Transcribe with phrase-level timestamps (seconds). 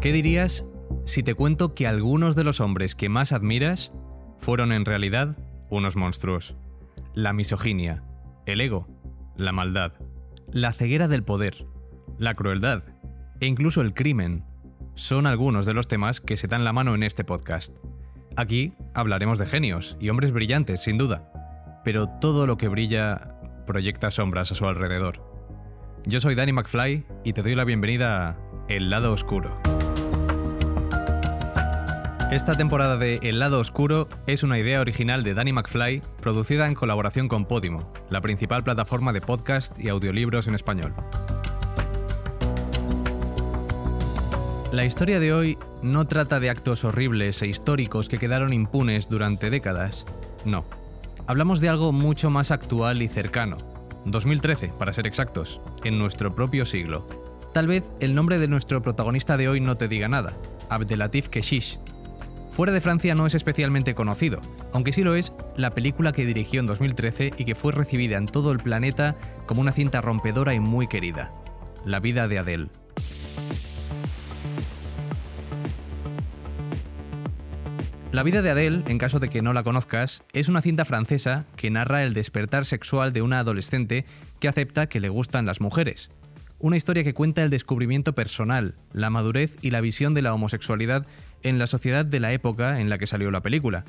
[0.00, 0.64] ¿Qué dirías
[1.04, 3.90] si te cuento que algunos de los hombres que más admiras
[4.38, 5.36] fueron en realidad
[5.70, 6.54] unos monstruos?
[7.14, 8.04] La misoginia,
[8.46, 8.86] el ego,
[9.36, 9.94] la maldad,
[10.52, 11.66] la ceguera del poder,
[12.16, 12.84] la crueldad
[13.40, 14.44] e incluso el crimen
[14.94, 17.76] son algunos de los temas que se dan la mano en este podcast.
[18.36, 21.32] Aquí hablaremos de genios y hombres brillantes, sin duda,
[21.82, 23.34] pero todo lo que brilla
[23.66, 25.24] proyecta sombras a su alrededor.
[26.06, 28.36] Yo soy Danny McFly y te doy la bienvenida a
[28.68, 29.60] El lado oscuro.
[32.30, 36.74] Esta temporada de El lado oscuro es una idea original de Danny McFly, producida en
[36.74, 40.92] colaboración con Podimo, la principal plataforma de podcast y audiolibros en español.
[44.72, 49.48] La historia de hoy no trata de actos horribles e históricos que quedaron impunes durante
[49.48, 50.04] décadas.
[50.44, 50.66] No.
[51.26, 53.56] Hablamos de algo mucho más actual y cercano.
[54.04, 57.06] 2013, para ser exactos, en nuestro propio siglo.
[57.54, 60.34] Tal vez el nombre de nuestro protagonista de hoy no te diga nada,
[60.68, 61.80] Abdelatif Keshish,
[62.58, 64.40] Fuera de Francia no es especialmente conocido,
[64.72, 68.26] aunque sí lo es la película que dirigió en 2013 y que fue recibida en
[68.26, 69.14] todo el planeta
[69.46, 71.32] como una cinta rompedora y muy querida,
[71.84, 72.66] La vida de Adele.
[78.10, 81.46] La vida de Adele, en caso de que no la conozcas, es una cinta francesa
[81.54, 84.04] que narra el despertar sexual de una adolescente
[84.40, 86.10] que acepta que le gustan las mujeres.
[86.58, 91.06] Una historia que cuenta el descubrimiento personal, la madurez y la visión de la homosexualidad
[91.42, 93.84] en la sociedad de la época en la que salió la película.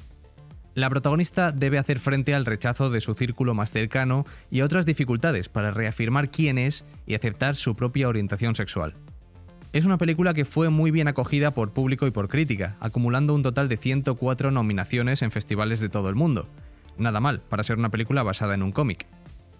[0.75, 4.85] La protagonista debe hacer frente al rechazo de su círculo más cercano y a otras
[4.85, 8.93] dificultades para reafirmar quién es y aceptar su propia orientación sexual.
[9.73, 13.43] Es una película que fue muy bien acogida por público y por crítica, acumulando un
[13.43, 16.47] total de 104 nominaciones en festivales de todo el mundo.
[16.97, 19.05] Nada mal para ser una película basada en un cómic.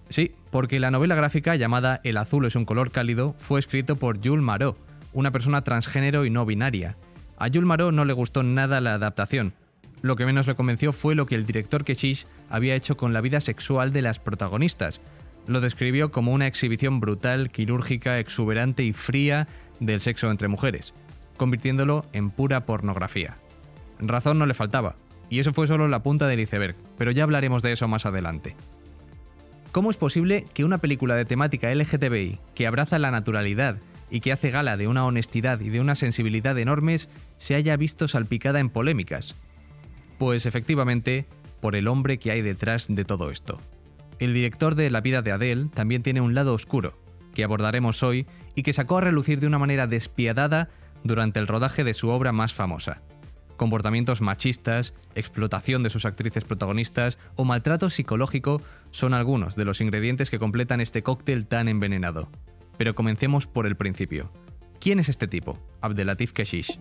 [0.10, 4.18] Sí, porque la novela gráfica llamada El azul es un color cálido fue escrito por
[4.26, 4.78] Jules Marot,
[5.14, 6.98] una persona transgénero y no binaria,
[7.40, 9.54] a Jules Marot no le gustó nada la adaptación.
[10.02, 13.22] Lo que menos le convenció fue lo que el director Keshish había hecho con la
[13.22, 15.02] vida sexual de las protagonistas.
[15.48, 19.48] Lo describió como una exhibición brutal, quirúrgica, exuberante y fría
[19.80, 20.94] del sexo entre mujeres,
[21.38, 23.38] convirtiéndolo en pura pornografía.
[24.00, 24.96] Razón no le faltaba,
[25.30, 28.56] y eso fue solo la punta del iceberg, pero ya hablaremos de eso más adelante.
[29.72, 33.78] ¿Cómo es posible que una película de temática LGTBI, que abraza la naturalidad
[34.10, 38.08] y que hace gala de una honestidad y de una sensibilidad enormes, se haya visto
[38.08, 39.36] salpicada en polémicas.
[40.18, 41.26] Pues efectivamente,
[41.62, 43.60] por el hombre que hay detrás de todo esto.
[44.20, 46.98] El director de La vida de Adele también tiene un lado oscuro,
[47.34, 50.70] que abordaremos hoy y que sacó a relucir de una manera despiadada
[51.04, 53.02] durante el rodaje de su obra más famosa.
[53.56, 58.62] Comportamientos machistas, explotación de sus actrices protagonistas o maltrato psicológico
[58.92, 62.30] son algunos de los ingredientes que completan este cóctel tan envenenado.
[62.80, 64.32] Pero comencemos por el principio.
[64.80, 65.60] ¿Quién es este tipo?
[65.82, 66.80] Abdelatif Keshish.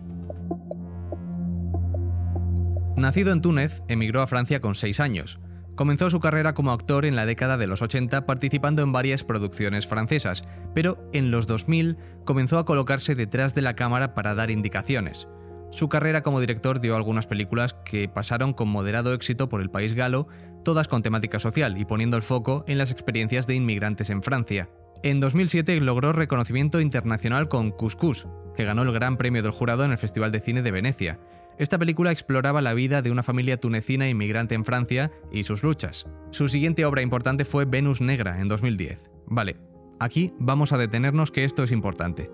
[2.95, 5.41] Nacido en Túnez, emigró a Francia con 6 años.
[5.75, 9.87] Comenzó su carrera como actor en la década de los 80 participando en varias producciones
[9.87, 15.27] francesas, pero en los 2000 comenzó a colocarse detrás de la cámara para dar indicaciones.
[15.71, 19.93] Su carrera como director dio algunas películas que pasaron con moderado éxito por el país
[19.93, 20.29] galo,
[20.63, 24.69] todas con temática social y poniendo el foco en las experiencias de inmigrantes en Francia.
[25.03, 29.91] En 2007 logró reconocimiento internacional con Cuscus, que ganó el Gran Premio del Jurado en
[29.91, 31.19] el Festival de Cine de Venecia.
[31.57, 36.05] Esta película exploraba la vida de una familia tunecina inmigrante en Francia y sus luchas.
[36.31, 39.09] Su siguiente obra importante fue Venus Negra en 2010.
[39.27, 39.57] Vale,
[39.99, 42.29] aquí vamos a detenernos que esto es importante.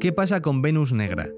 [0.00, 1.30] ¿Qué pasa con Venus Negra?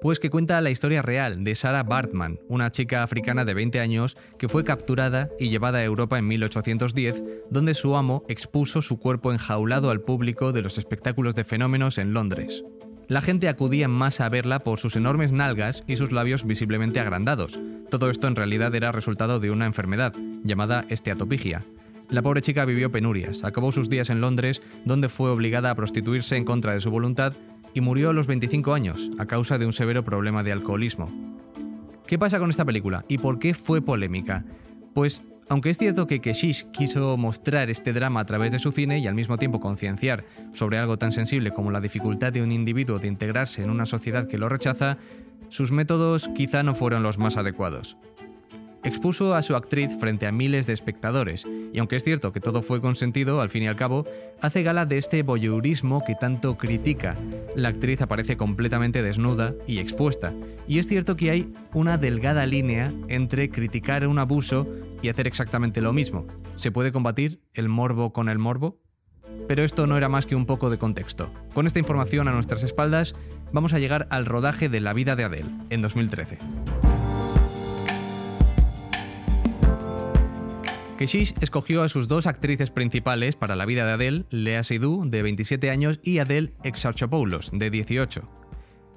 [0.00, 4.16] Pues que cuenta la historia real de Sarah Bartman, una chica africana de 20 años
[4.38, 9.30] que fue capturada y llevada a Europa en 1810, donde su amo expuso su cuerpo
[9.30, 12.64] enjaulado al público de los espectáculos de fenómenos en Londres.
[13.08, 16.98] La gente acudía en masa a verla por sus enormes nalgas y sus labios visiblemente
[17.00, 17.60] agrandados.
[17.90, 20.14] Todo esto en realidad era resultado de una enfermedad,
[20.44, 21.62] llamada esteatopigia.
[22.08, 26.36] La pobre chica vivió penurias, acabó sus días en Londres, donde fue obligada a prostituirse
[26.36, 27.34] en contra de su voluntad
[27.74, 31.10] y murió a los 25 años a causa de un severo problema de alcoholismo.
[32.06, 34.44] ¿Qué pasa con esta película y por qué fue polémica?
[34.94, 38.98] Pues, aunque es cierto que Keshish quiso mostrar este drama a través de su cine
[38.98, 42.98] y al mismo tiempo concienciar sobre algo tan sensible como la dificultad de un individuo
[42.98, 44.98] de integrarse en una sociedad que lo rechaza,
[45.48, 47.96] sus métodos quizá no fueron los más adecuados
[48.84, 52.62] expuso a su actriz frente a miles de espectadores, y aunque es cierto que todo
[52.62, 54.04] fue consentido, al fin y al cabo,
[54.40, 57.16] hace gala de este voyeurismo que tanto critica.
[57.54, 60.32] La actriz aparece completamente desnuda y expuesta,
[60.66, 64.66] y es cierto que hay una delgada línea entre criticar un abuso
[65.02, 66.26] y hacer exactamente lo mismo.
[66.56, 68.78] ¿Se puede combatir el morbo con el morbo?
[69.46, 71.32] Pero esto no era más que un poco de contexto.
[71.54, 73.14] Con esta información a nuestras espaldas,
[73.52, 76.38] vamos a llegar al rodaje de La vida de Adele, en 2013.
[81.00, 85.22] Keshish escogió a sus dos actrices principales para la vida de Adele, Lea Seydoux, de
[85.22, 88.28] 27 años, y Adele Exarchopoulos, de 18.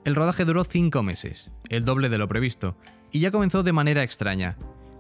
[0.04, 2.76] El rodaje duró 5 meses, el doble de lo previsto,
[3.10, 4.58] y ya comenzó de manera extraña.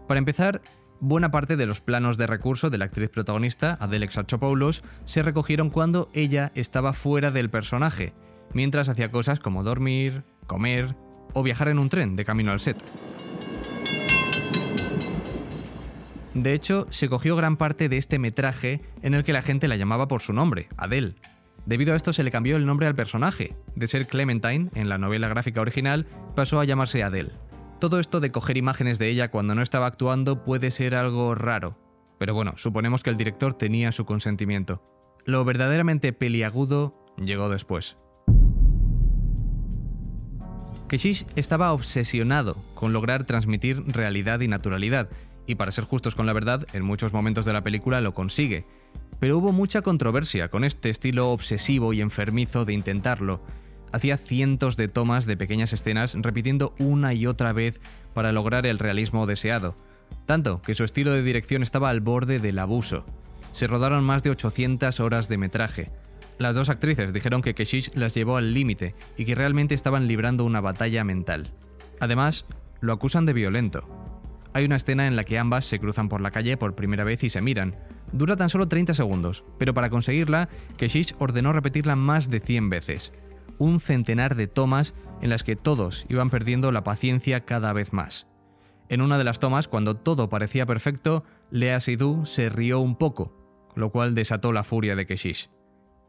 [0.08, 0.62] Para empezar,
[1.02, 5.72] buena parte de los planos de recurso de la actriz protagonista, Adele Exarchopoulos, se recogieron
[5.72, 8.14] cuando ella estaba fuera del personaje,
[8.54, 10.96] mientras hacía cosas como dormir, comer
[11.34, 12.78] o viajar en un tren de camino al set.
[16.34, 19.78] De hecho, se cogió gran parte de este metraje en el que la gente la
[19.78, 21.16] llamaba por su nombre, Adele.
[21.66, 23.56] Debido a esto se le cambió el nombre al personaje.
[23.76, 27.32] De ser Clementine en la novela gráfica original, pasó a llamarse Adele.
[27.80, 31.78] Todo esto de coger imágenes de ella cuando no estaba actuando puede ser algo raro.
[32.18, 34.82] Pero bueno, suponemos que el director tenía su consentimiento.
[35.26, 37.98] Lo verdaderamente peliagudo llegó después.
[40.88, 45.10] Keshish estaba obsesionado con lograr transmitir realidad y naturalidad,
[45.48, 48.66] y para ser justos con la verdad, en muchos momentos de la película lo consigue.
[49.20, 53.42] Pero hubo mucha controversia con este estilo obsesivo y enfermizo de intentarlo.
[53.92, 57.80] Hacía cientos de tomas de pequeñas escenas repitiendo una y otra vez
[58.14, 59.76] para lograr el realismo deseado.
[60.26, 63.06] Tanto que su estilo de dirección estaba al borde del abuso.
[63.52, 65.92] Se rodaron más de 800 horas de metraje.
[66.40, 70.44] Las dos actrices dijeron que Keshish las llevó al límite y que realmente estaban librando
[70.44, 71.52] una batalla mental.
[72.00, 72.46] Además,
[72.82, 74.03] lo acusan de violento.
[74.54, 77.24] Hay una escena en la que ambas se cruzan por la calle por primera vez
[77.24, 77.76] y se miran.
[78.12, 80.48] Dura tan solo 30 segundos, pero para conseguirla,
[80.78, 83.12] Keshish ordenó repetirla más de 100 veces.
[83.58, 88.28] Un centenar de tomas en las que todos iban perdiendo la paciencia cada vez más.
[88.90, 93.72] En una de las tomas, cuando todo parecía perfecto, Lea Seydoux se rió un poco,
[93.76, 95.50] lo cual desató la furia de Keshish.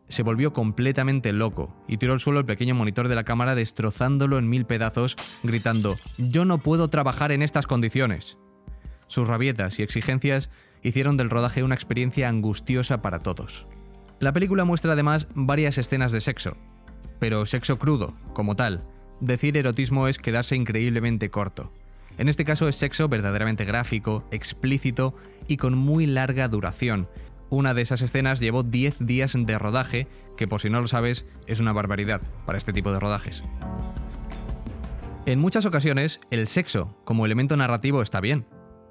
[0.09, 4.39] Se volvió completamente loco y tiró al suelo el pequeño monitor de la cámara destrozándolo
[4.39, 8.37] en mil pedazos, gritando, Yo no puedo trabajar en estas condiciones.
[9.07, 10.51] Sus rabietas y exigencias
[10.83, 13.67] hicieron del rodaje una experiencia angustiosa para todos.
[14.21, 16.57] La película muestra además varias escenas de sexo,
[17.19, 18.85] pero sexo crudo, como tal.
[19.21, 21.73] Decir erotismo es quedarse increíblemente corto.
[22.19, 25.17] En este caso es sexo verdaderamente gráfico, explícito
[25.49, 27.09] y con muy larga duración,
[27.55, 30.07] una de esas escenas llevó 10 días de rodaje,
[30.37, 33.43] que por si no lo sabes es una barbaridad para este tipo de rodajes.
[35.27, 38.47] En muchas ocasiones, el sexo como elemento narrativo está bien.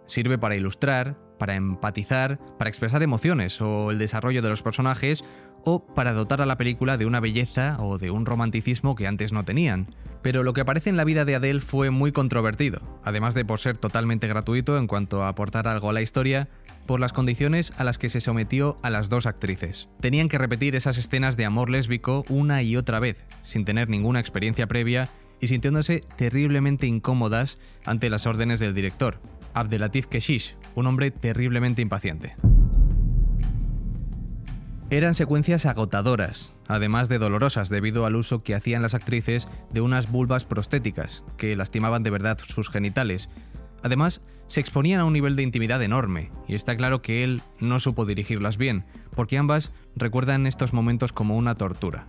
[0.07, 5.25] Sirve para ilustrar, para empatizar, para expresar emociones o el desarrollo de los personajes,
[5.65, 9.33] o para dotar a la película de una belleza o de un romanticismo que antes
[9.33, 9.93] no tenían.
[10.21, 13.59] Pero lo que aparece en la vida de Adele fue muy controvertido, además de por
[13.59, 16.47] ser totalmente gratuito en cuanto a aportar algo a la historia,
[16.87, 19.89] por las condiciones a las que se sometió a las dos actrices.
[19.99, 24.21] Tenían que repetir esas escenas de amor lésbico una y otra vez, sin tener ninguna
[24.21, 25.09] experiencia previa
[25.41, 29.19] y sintiéndose terriblemente incómodas ante las órdenes del director,
[29.53, 32.35] Abdelatif Keshish, un hombre terriblemente impaciente.
[34.89, 40.11] Eran secuencias agotadoras, además de dolorosas debido al uso que hacían las actrices de unas
[40.11, 43.27] vulvas prostéticas, que lastimaban de verdad sus genitales.
[43.81, 47.79] Además, se exponían a un nivel de intimidad enorme, y está claro que él no
[47.79, 48.85] supo dirigirlas bien,
[49.15, 52.07] porque ambas recuerdan estos momentos como una tortura.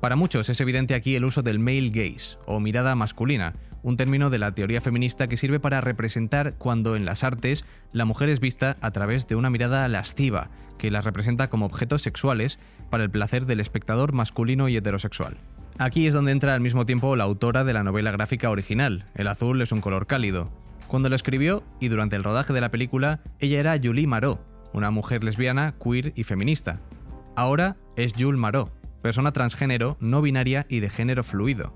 [0.00, 4.30] Para muchos es evidente aquí el uso del male gaze, o mirada masculina, un término
[4.30, 8.40] de la teoría feminista que sirve para representar cuando en las artes la mujer es
[8.40, 12.58] vista a través de una mirada lasciva, que las representa como objetos sexuales
[12.90, 15.36] para el placer del espectador masculino y heterosexual.
[15.78, 19.28] Aquí es donde entra al mismo tiempo la autora de la novela gráfica original, el
[19.28, 20.50] azul es un color cálido,
[20.90, 24.40] cuando lo escribió y durante el rodaje de la película, ella era Julie Marot,
[24.72, 26.80] una mujer lesbiana, queer y feminista.
[27.36, 31.72] Ahora es Jules Marot, persona transgénero, no binaria y de género fluido.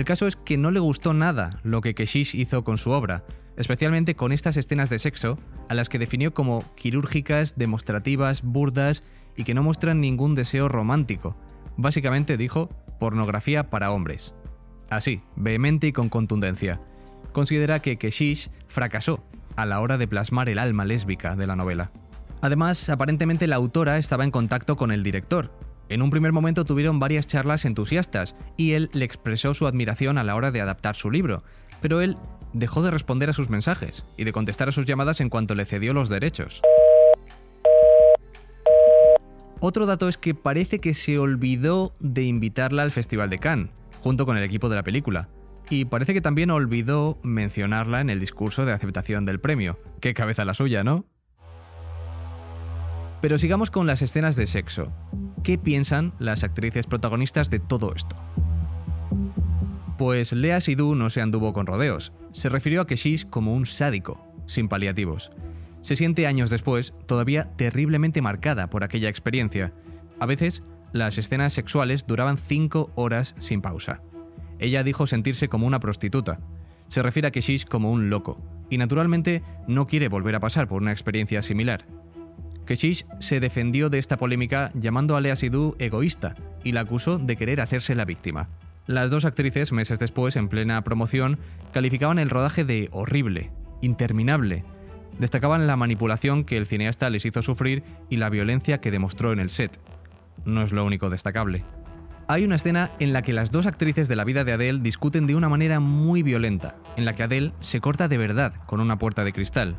[0.00, 3.22] El caso es que no le gustó nada lo que Keshish hizo con su obra,
[3.58, 5.38] especialmente con estas escenas de sexo,
[5.68, 9.02] a las que definió como quirúrgicas, demostrativas, burdas
[9.36, 11.36] y que no muestran ningún deseo romántico.
[11.76, 14.34] Básicamente dijo pornografía para hombres.
[14.88, 16.80] Así, vehemente y con contundencia
[17.32, 19.22] considera que Keshish fracasó
[19.56, 21.92] a la hora de plasmar el alma lésbica de la novela.
[22.40, 25.52] Además, aparentemente la autora estaba en contacto con el director.
[25.90, 30.24] En un primer momento tuvieron varias charlas entusiastas y él le expresó su admiración a
[30.24, 31.42] la hora de adaptar su libro,
[31.82, 32.16] pero él
[32.52, 35.64] dejó de responder a sus mensajes y de contestar a sus llamadas en cuanto le
[35.64, 36.62] cedió los derechos.
[39.58, 43.70] Otro dato es que parece que se olvidó de invitarla al Festival de Cannes,
[44.00, 45.28] junto con el equipo de la película,
[45.70, 49.78] y parece que también olvidó mencionarla en el discurso de aceptación del premio.
[50.00, 51.04] Qué cabeza la suya, ¿no?
[53.20, 54.92] Pero sigamos con las escenas de sexo.
[55.42, 58.16] ¿Qué piensan las actrices protagonistas de todo esto?
[59.98, 62.12] Pues Lea Sidhu no se anduvo con rodeos.
[62.32, 65.30] Se refirió a Keshish como un sádico, sin paliativos.
[65.82, 69.72] Se siente años después todavía terriblemente marcada por aquella experiencia.
[70.18, 70.62] A veces,
[70.92, 74.02] las escenas sexuales duraban cinco horas sin pausa.
[74.58, 76.40] Ella dijo sentirse como una prostituta.
[76.88, 80.82] Se refiere a Keshish como un loco, y naturalmente no quiere volver a pasar por
[80.82, 81.86] una experiencia similar.
[82.66, 87.36] Keshish se defendió de esta polémica llamando a Lea Sidhu egoísta y la acusó de
[87.36, 88.48] querer hacerse la víctima.
[88.86, 91.38] Las dos actrices, meses después, en plena promoción,
[91.72, 93.50] calificaban el rodaje de horrible,
[93.82, 94.64] interminable.
[95.18, 99.38] Destacaban la manipulación que el cineasta les hizo sufrir y la violencia que demostró en
[99.38, 99.78] el set.
[100.44, 101.64] No es lo único destacable.
[102.26, 105.26] Hay una escena en la que las dos actrices de la vida de Adele discuten
[105.26, 108.98] de una manera muy violenta, en la que Adele se corta de verdad con una
[108.98, 109.76] puerta de cristal.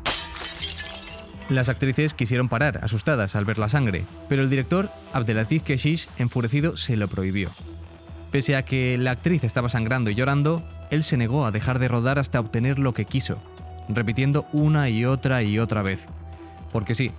[1.52, 6.78] Las actrices quisieron parar, asustadas al ver la sangre, pero el director, Abdelaziz Keshish, enfurecido,
[6.78, 7.50] se lo prohibió.
[8.30, 11.88] Pese a que la actriz estaba sangrando y llorando, él se negó a dejar de
[11.88, 13.42] rodar hasta obtener lo que quiso,
[13.90, 16.06] repitiendo una y otra y otra vez.
[16.72, 17.10] Porque sí,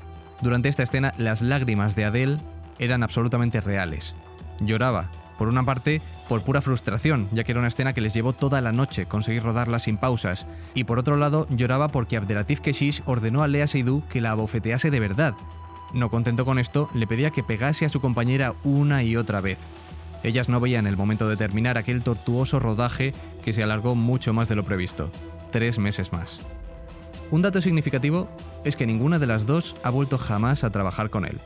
[0.41, 2.37] durante esta escena las lágrimas de Adele
[2.79, 4.15] eran absolutamente reales.
[4.59, 8.33] Lloraba, por una parte, por pura frustración, ya que era una escena que les llevó
[8.33, 13.03] toda la noche conseguir rodarla sin pausas, y por otro lado, lloraba porque Abdelatif Keshish
[13.05, 15.35] ordenó a Lea Seydoux que la abofetease de verdad.
[15.93, 19.59] No contento con esto, le pedía que pegase a su compañera una y otra vez.
[20.23, 23.13] Ellas no veían el momento de terminar aquel tortuoso rodaje
[23.43, 25.11] que se alargó mucho más de lo previsto,
[25.51, 26.39] tres meses más.
[27.29, 28.29] Un dato significativo
[28.63, 31.39] es que ninguna de las dos ha vuelto jamás a trabajar con él.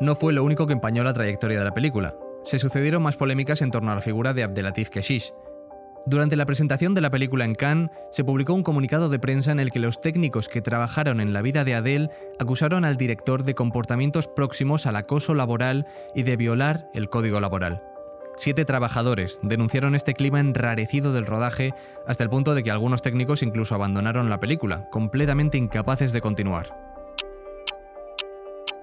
[0.00, 2.14] No fue lo único que empañó la trayectoria de la película.
[2.44, 5.32] Se sucedieron más polémicas en torno a la figura de Abdelatif Keshish.
[6.06, 9.60] Durante la presentación de la película en Cannes, se publicó un comunicado de prensa en
[9.60, 13.54] el que los técnicos que trabajaron en la vida de Adele acusaron al director de
[13.54, 17.82] comportamientos próximos al acoso laboral y de violar el código laboral.
[18.36, 21.74] Siete trabajadores denunciaron este clima enrarecido del rodaje
[22.06, 26.89] hasta el punto de que algunos técnicos incluso abandonaron la película, completamente incapaces de continuar.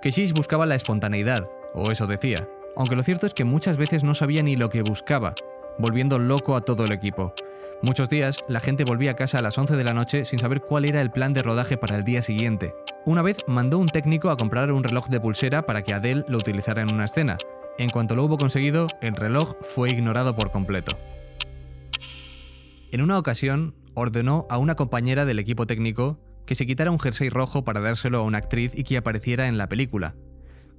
[0.02, 4.14] Keshish buscaba la espontaneidad, o eso decía, aunque lo cierto es que muchas veces no
[4.14, 5.34] sabía ni lo que buscaba,
[5.80, 7.34] volviendo loco a todo el equipo.
[7.82, 10.62] Muchos días la gente volvía a casa a las 11 de la noche sin saber
[10.62, 12.76] cuál era el plan de rodaje para el día siguiente.
[13.06, 16.38] Una vez mandó un técnico a comprar un reloj de pulsera para que Adele lo
[16.38, 17.38] utilizara en una escena.
[17.80, 20.96] En cuanto lo hubo conseguido, el reloj fue ignorado por completo.
[22.92, 27.30] En una ocasión, ordenó a una compañera del equipo técnico que se quitara un jersey
[27.30, 30.16] rojo para dárselo a una actriz y que apareciera en la película.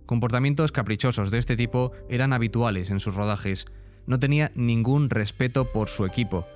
[0.07, 3.67] Comportamientos caprichosos de este tipo eran habituales en sus rodajes.
[4.07, 6.47] No tenía ningún respeto por su equipo.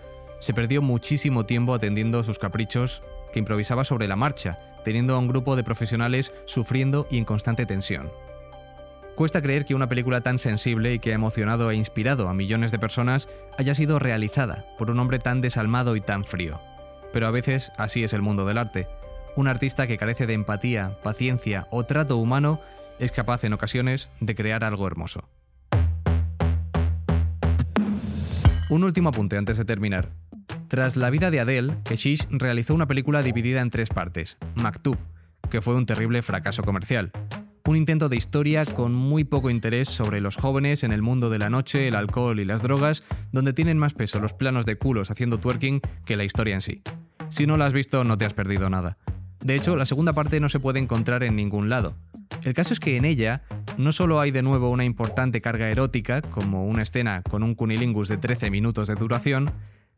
[0.40, 3.02] Se perdió muchísimo tiempo atendiendo sus caprichos
[3.32, 7.66] que improvisaba sobre la marcha, teniendo a un grupo de profesionales sufriendo y en constante
[7.66, 8.10] tensión.
[9.14, 12.72] Cuesta creer que una película tan sensible y que ha emocionado e inspirado a millones
[12.72, 13.28] de personas
[13.58, 16.60] haya sido realizada por un hombre tan desalmado y tan frío.
[17.12, 18.88] Pero a veces así es el mundo del arte.
[19.34, 22.60] Un artista que carece de empatía, paciencia o trato humano
[22.98, 25.28] es capaz en ocasiones de crear algo hermoso.
[28.68, 30.10] Un último apunte antes de terminar.
[30.68, 34.98] Tras la vida de Adele, Keshish realizó una película dividida en tres partes, Maktub,
[35.50, 37.10] que fue un terrible fracaso comercial.
[37.64, 41.38] Un intento de historia con muy poco interés sobre los jóvenes en el mundo de
[41.38, 45.10] la noche, el alcohol y las drogas, donde tienen más peso los planos de culos
[45.10, 46.82] haciendo twerking que la historia en sí.
[47.28, 48.98] Si no la has visto, no te has perdido nada.
[49.42, 51.94] De hecho, la segunda parte no se puede encontrar en ningún lado.
[52.42, 53.42] El caso es que en ella
[53.76, 58.08] no solo hay de nuevo una importante carga erótica, como una escena con un cunilingus
[58.08, 59.50] de 13 minutos de duración,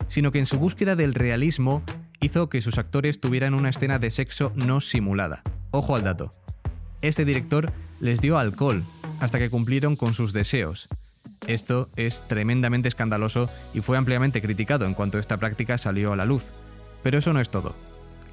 [0.09, 1.83] sino que en su búsqueda del realismo
[2.21, 5.43] hizo que sus actores tuvieran una escena de sexo no simulada.
[5.71, 6.31] Ojo al dato.
[7.03, 7.71] Este director
[8.01, 8.83] les dio alcohol
[9.21, 10.89] hasta que cumplieron con sus deseos.
[11.47, 16.25] Esto es tremendamente escandaloso y fue ampliamente criticado en cuanto esta práctica salió a la
[16.25, 16.45] luz.
[17.03, 17.75] Pero eso no es todo.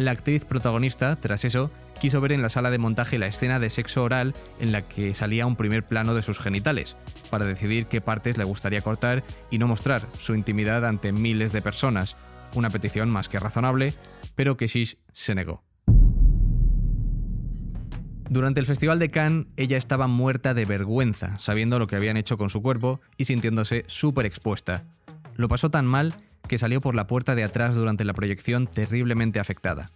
[0.01, 3.69] La actriz protagonista, tras eso, quiso ver en la sala de montaje la escena de
[3.69, 6.97] sexo oral en la que salía un primer plano de sus genitales,
[7.29, 11.61] para decidir qué partes le gustaría cortar y no mostrar su intimidad ante miles de
[11.61, 12.17] personas,
[12.55, 13.93] una petición más que razonable,
[14.33, 15.63] pero que Shish se negó.
[18.27, 22.39] Durante el Festival de Cannes, ella estaba muerta de vergüenza, sabiendo lo que habían hecho
[22.39, 24.83] con su cuerpo y sintiéndose súper expuesta.
[25.35, 26.15] Lo pasó tan mal
[26.47, 29.87] que salió por la puerta de atrás durante la proyección terriblemente afectada.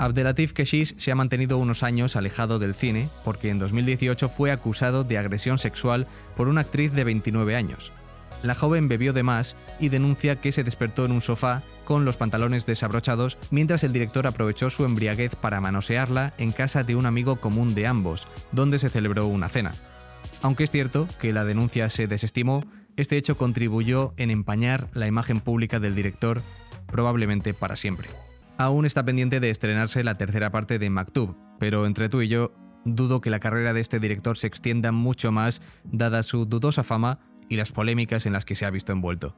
[0.00, 5.04] Abdelatif Keshish se ha mantenido unos años alejado del cine porque en 2018 fue acusado
[5.04, 6.06] de agresión sexual
[6.36, 7.92] por una actriz de 29 años.
[8.42, 12.16] la joven bebió de más y denuncia que se despertó en un sofá con los
[12.16, 17.36] pantalones desabrochados mientras el director aprovechó su embriaguez para manosearla en casa de un amigo
[17.36, 19.72] común de ambos, donde se celebró una cena.
[20.40, 22.64] Aunque es cierto que la denuncia se desestimó,
[23.00, 26.42] este hecho contribuyó en empañar la imagen pública del director,
[26.86, 28.08] probablemente para siempre.
[28.58, 32.52] Aún está pendiente de estrenarse la tercera parte de Maktub, pero entre tú y yo,
[32.84, 37.20] dudo que la carrera de este director se extienda mucho más dada su dudosa fama
[37.48, 39.36] y las polémicas en las que se ha visto envuelto.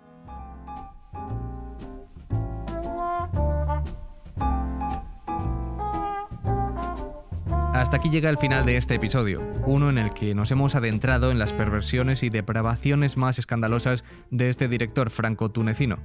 [7.83, 11.33] Hasta aquí llega el final de este episodio, uno en el que nos hemos adentrado
[11.33, 15.99] en las perversiones y depravaciones más escandalosas de este director franco-tunecino.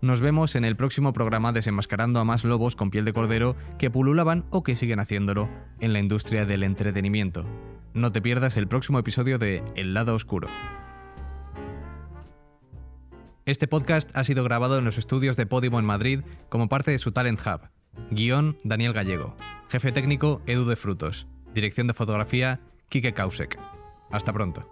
[0.00, 3.90] Nos vemos en el próximo programa desenmascarando a más lobos con piel de cordero que
[3.90, 5.48] pululaban o que siguen haciéndolo
[5.80, 7.44] en la industria del entretenimiento.
[7.92, 10.46] No te pierdas el próximo episodio de El lado oscuro.
[13.46, 16.98] Este podcast ha sido grabado en los estudios de Podimo en Madrid como parte de
[16.98, 17.75] su Talent Hub.
[18.10, 19.36] Guión Daniel Gallego.
[19.68, 21.26] Jefe técnico Edu de Frutos.
[21.54, 23.58] Dirección de fotografía Kike Kausek.
[24.10, 24.68] Hasta pronto.